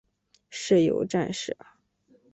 [0.49, 1.55] 设有站舍。